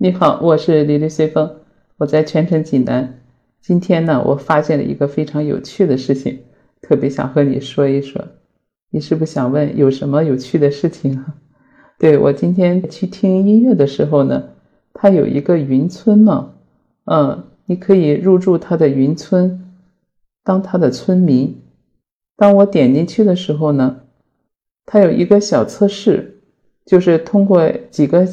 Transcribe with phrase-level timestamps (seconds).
[0.00, 1.56] 你好，我是李丽随风，
[1.96, 3.20] 我在泉城济南。
[3.60, 6.38] 今天呢，我发现了一个非常有趣的事情，
[6.80, 8.24] 特别想和你说一说。
[8.90, 11.34] 你是不是想问有什么有趣的事情啊？
[11.98, 14.50] 对我今天去听音乐的时候呢，
[14.94, 16.54] 它有一个云村嘛，
[17.06, 19.64] 嗯，你可以入住它的云村，
[20.44, 21.60] 当它的村民。
[22.36, 24.02] 当我点进去的时候呢，
[24.86, 26.38] 它有一个小测试，
[26.86, 28.24] 就是通过几个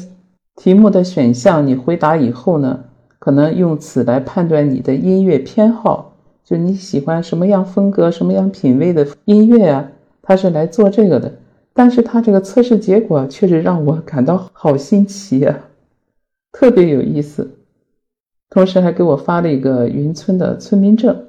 [0.56, 2.80] 题目的选项，你回答以后呢，
[3.18, 11.32] 可能用此来判断你的音乐偏好，就你喜欢什么样风格、什么样品味的音乐啊，他是来做这个的。
[11.74, 15.58] 但是他这个测试结果确实让我感到好新奇呀，
[16.50, 17.50] 特别有意思。
[18.48, 21.24] 同时还给我发了一个云村的村民证。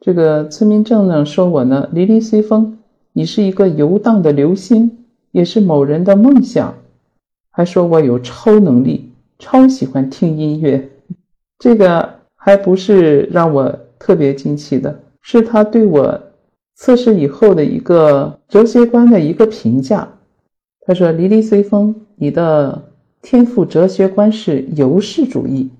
[0.00, 2.76] 这个村民证呢，说我呢，离离随风，
[3.14, 6.74] 你是一个游荡的流星，也是某人的梦想，
[7.56, 10.90] 还说我有超能力，超喜欢听音乐。
[11.58, 12.06] 这个
[12.36, 16.20] 还不是让我特别惊奇的，是他对我
[16.74, 20.06] 测试以后的一个哲学观的一个评价。
[20.82, 22.90] 他说：“离离随风，你的
[23.22, 25.70] 天赋哲学观是游氏主义。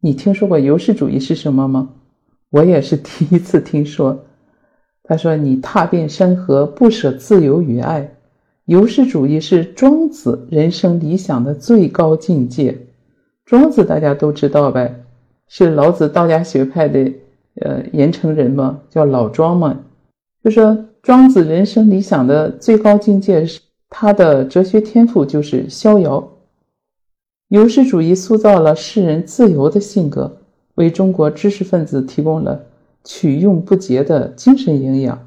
[0.00, 1.88] 你听说过游氏主义是什么吗？”
[2.50, 4.24] 我也是 第一次听说，
[5.02, 8.14] 他说：“你踏遍山河，不舍自由与爱。
[8.66, 12.78] 游氏主义是庄子人生理想的最高境界。
[13.44, 15.04] 庄子大家都知道呗，
[15.48, 17.12] 是老子道家学派的
[17.60, 19.78] 呃盐城人嘛，叫老庄嘛。
[20.42, 26.26] 就说庄子人生理想的最高境界是他的哲学天赋就是逍遥。
[27.48, 30.38] 游氏主义塑造了世人自由的性格。”
[30.74, 32.60] 为中国知识分子提供了
[33.04, 35.24] 取用不竭的精神营养。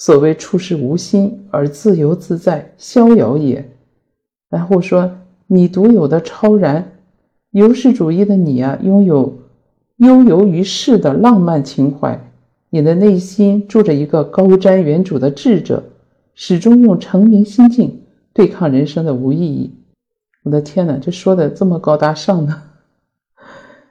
[0.00, 3.70] 所谓处事无心而自由自在，逍遥也。
[4.48, 6.92] 然后说你独有的超然，
[7.50, 9.36] 游世主义的你啊，拥有
[9.98, 12.18] 悠游于世的浪漫情怀。
[12.70, 15.82] 你的内心住着一个高瞻远瞩的智者，
[16.34, 18.00] 始终用澄明心境
[18.32, 19.74] 对抗人生的无意义。
[20.44, 22.62] 我的天哪，这说的这么高大上呢？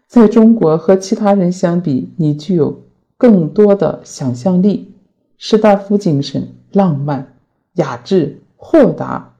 [0.07, 2.81] 在中国和其他人相比，你具有
[3.15, 4.91] 更多的想象力、
[5.39, 7.33] 士大夫精神、浪漫、
[7.75, 9.33] 雅致、豁达。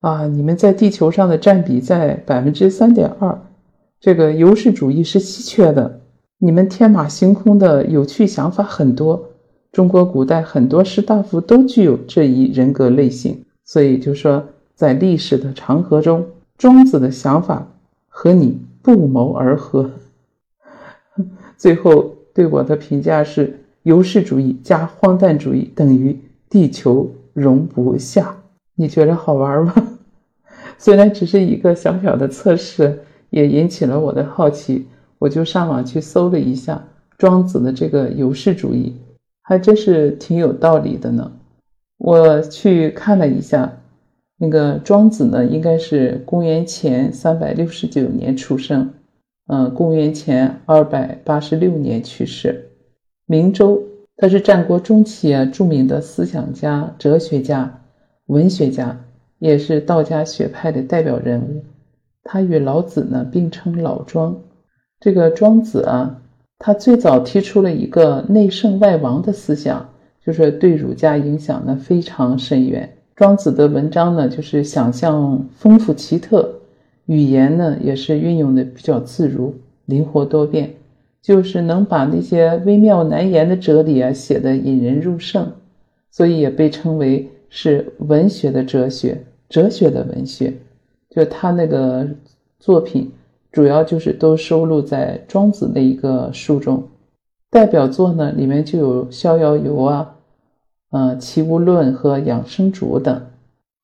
[0.00, 3.38] 啊，你们在地球上的占比在百分之三点二，
[4.00, 6.00] 这个优势主义是稀缺的。
[6.38, 9.30] 你们天马行空的有趣想法很多，
[9.72, 13.44] 中国古代很多士大夫都具有这一人格类型。
[13.64, 14.42] 所以就说，
[14.74, 16.24] 在历史的长河中，
[16.56, 17.66] 庄子的想法
[18.08, 18.58] 和你。
[18.86, 19.90] 不谋而合。
[21.58, 26.18] 最后对我的评价是：优势主义加荒诞主义等于
[26.50, 28.36] 地球容不下。
[28.74, 29.72] 你觉得好玩吗？
[30.76, 32.98] 虽然只是一个小小的测试，
[33.30, 34.86] 也引起了我的好奇。
[35.20, 36.84] 我就上网去搜了一下
[37.16, 38.92] 庄子的这个优势主义，
[39.42, 41.30] 还真是挺有道理的呢。
[41.96, 43.72] 我去看了一下。
[44.38, 48.90] 那个庄子呢，应该是公元前三百六十九年出生，
[49.46, 52.72] 嗯，公元前二百八十六年去世。
[53.28, 53.82] 明周，
[54.16, 57.80] 他是战国中期啊著名的思想家、哲学家、
[58.26, 59.00] 文学家，
[59.40, 61.64] 也是道家学派的代表人物。
[62.22, 64.36] 他与老子呢并称老庄。
[65.00, 66.22] 这个庄子啊，
[66.60, 69.88] 他最早提出了一个内圣外王的思想，
[70.24, 72.96] 就是对儒家影响呢非常深远。
[73.16, 76.60] 庄子的文章呢，就是想象丰富奇特，
[77.06, 79.52] 语言呢也是运用的比较自如、
[79.84, 80.75] 灵活多变，
[81.26, 85.50] 就是能把那些微妙难言的哲理啊写得引人入胜，
[86.08, 90.54] 所以也被称为是文学的哲学，哲学的文学。
[91.10, 92.06] 就他那个
[92.60, 93.10] 作品，
[93.50, 96.84] 主要就是都收录在庄子那一个书中，
[97.50, 100.14] 代表作呢里面就有《逍遥游》啊。
[100.90, 103.20] 呃，《齐物论》和《养生主》等，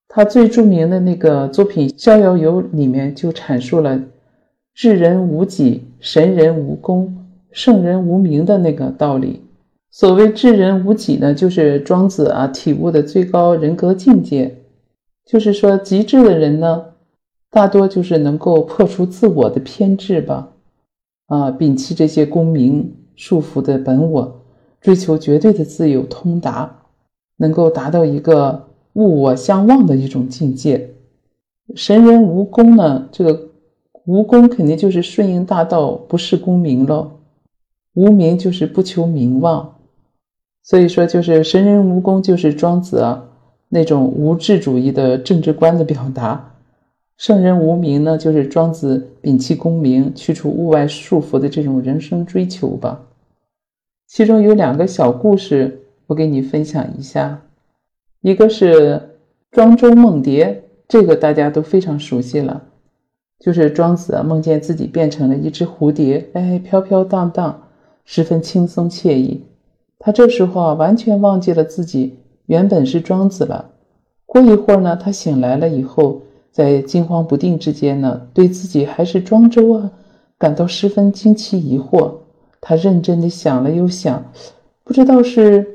[0.07, 4.01] 他最著名的那个作品《逍遥游》里面就阐述了
[4.73, 7.12] “智人无己，神人无功，
[7.52, 9.43] 圣人无名”的那个道理。
[9.90, 14.56] 所谓“智人无己”呢，就是庄子啊体悟的最高人格境界。
[15.25, 16.84] 就是说，极致的人呢，
[17.50, 20.52] 大多就是能够破除自我的偏执吧，
[21.26, 24.40] 啊，摒弃这些功名束缚的本我，
[24.81, 26.78] 追求绝对的自由通达。
[27.38, 30.90] 能够达到一个物我相忘的一种境界。
[31.75, 33.08] 神人无功呢？
[33.10, 33.49] 这个
[34.04, 37.10] 无功肯定就是顺应大道，不是功名喽。
[37.94, 39.77] 无名就是不求名望，
[40.62, 43.25] 所以说就是神人无功，就是庄子啊
[43.69, 46.55] 那种无智主义的政治观的表达。
[47.19, 53.03] 圣人无名呢，就是庄子摒弃功名，去除物外束缚的这种人生追求吧。
[54.09, 57.43] 其中有两个小故事，我给你分享一下。
[58.23, 59.17] 一个是
[59.50, 62.65] 庄周梦蝶，这个大家都非常熟悉了，
[63.38, 67.69] 就是庄子梦见自己变成了一只蝴蝶，哎，飘飘荡荡，
[68.04, 69.44] 十分轻松惬意。
[69.99, 73.70] 他这时候啊，完全忘记了自己原本是庄子了。
[74.26, 76.22] 过一会儿呢，他醒来了以后。
[76.52, 79.90] 在惊慌不定之间呢，对自己还是庄周啊，
[80.37, 82.12] 感到十分惊奇疑惑。
[82.60, 84.22] 他认真的想了又想，
[84.84, 85.66] 不知道是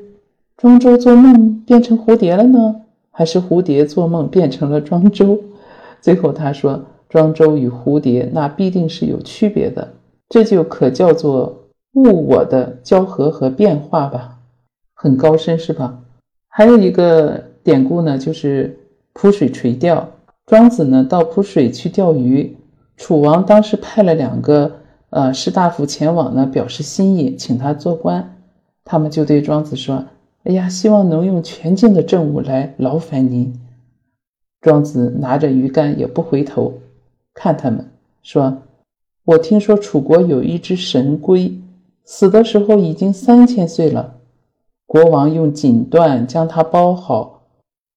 [0.56, 5.40] 庄周做梦变成蝴蝶了呢，还是蝴蝶做梦变成了庄周。
[6.00, 6.80] 最后他说
[7.10, 9.94] ：“庄周与蝴蝶那必定是有区别的，
[10.28, 11.57] 这就可叫做
[12.02, 14.38] 物我的交合和变化吧，
[14.94, 16.00] 很高深是吧？”
[16.48, 18.78] 还有一个典故呢，就是
[19.12, 20.08] 铺水垂钓。
[20.46, 22.56] 庄子呢到濮水去钓鱼，
[22.96, 24.76] 楚王当时派了两个
[25.10, 28.34] 呃士大夫前往呢，表示心意，请他做官。
[28.84, 30.06] 他们就对庄子说
[30.44, 33.54] ：“哎呀，希望能用全境的政务来劳烦您。”
[34.62, 36.72] 庄子拿着鱼竿也不回头
[37.34, 37.84] 看他们，
[38.22, 38.62] 说
[39.26, 41.52] ：“我听说楚国有一只神龟，
[42.10, 44.14] 死的时候已经三千岁了。
[44.86, 47.42] 国王用锦缎将它包好，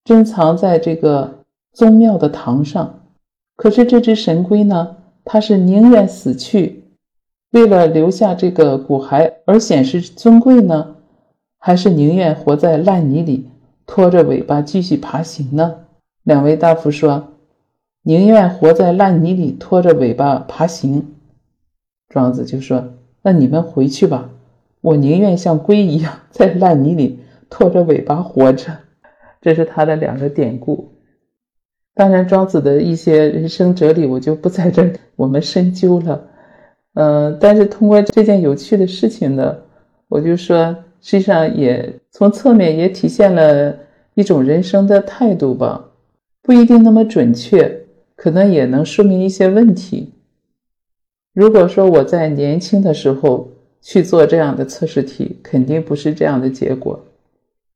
[0.04, 1.40] 珍藏在这个。”
[1.74, 3.00] 宗庙的堂上，
[3.56, 4.98] 可是这只神龟呢？
[5.24, 6.84] 它是宁愿死去，
[7.52, 10.98] 为了留下这个骨骸而显示尊贵呢，
[11.58, 13.48] 还是宁愿活在烂泥里，
[13.86, 15.86] 拖着尾巴继续爬行呢？
[16.24, 17.30] 两位大夫说
[18.04, 21.16] ：“宁愿活在烂泥里，拖着尾巴爬行。”
[22.14, 22.84] 庄子就说
[23.22, 24.30] ：“那你们回去吧，
[24.82, 27.20] 我宁愿像龟一样在烂泥里
[27.50, 28.78] 拖着尾巴活着。
[29.42, 30.92] ”这是他的两个典故。
[31.94, 36.28] 当然，庄子的一些人生哲理，我就不在这我们深究了。
[36.94, 39.58] 嗯，但是通过这件有趣的事情呢，
[40.08, 43.76] 我就说，实际上也从侧面也体现了
[44.14, 45.90] 一种人生的态度吧，
[46.42, 47.86] 不一定那么准确，
[48.16, 50.14] 可能也能说明一些问题。
[51.34, 53.50] 如果说我在年轻的时候
[53.82, 57.00] 去做这样的测试题，肯定不是这样的结果。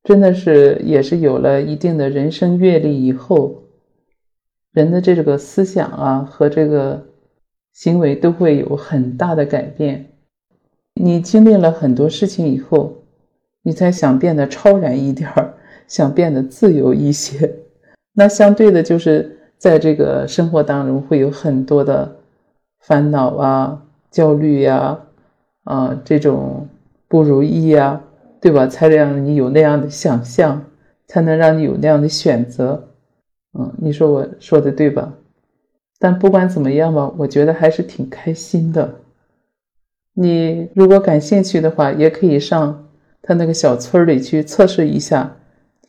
[0.04, 3.62] 真的是，也是有了一定的人生阅历以后。
[4.72, 7.02] 人的这个思想啊和这个
[7.72, 10.04] 行为都会有很大的改变。
[11.00, 12.94] 你经历了很多事情以后，
[13.62, 15.54] 你才想变得超然一点儿，
[15.88, 17.50] 想变得自由一些。
[18.12, 22.16] 那相对的，就是在这个生活当中会有很多的
[22.86, 24.96] 烦恼啊、焦虑呀、
[25.64, 26.68] 啊这种
[27.08, 28.00] 不如意呀，
[28.40, 28.68] 对吧？
[28.68, 30.64] 才让你有那样的想象，
[31.08, 32.90] 才能让你有那样的选择。
[33.58, 35.12] 嗯，你说我说的对吧？
[35.98, 38.94] 但不管怎么样吧，我觉得还是挺开心的。
[40.14, 42.86] 你如果感兴趣的话，也可以上
[43.20, 45.36] 他那个小村里去测试一下，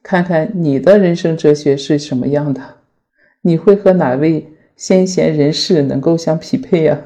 [0.01, 2.61] 看看你的人生哲学是什么样的，
[3.41, 4.47] 你会和哪位
[4.77, 7.01] 先贤人士能够相匹配呀？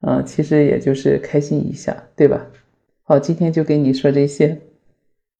[0.00, 2.46] 啊，其实也就是开心一下，对吧？
[3.02, 4.58] 好，今天就跟你说这些，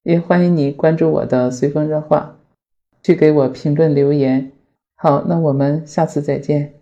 [0.02, 2.36] 也欢迎你关注我的随风热话。
[3.02, 4.52] 去给我评论留言，
[4.94, 6.74] 好，那我们下次再见。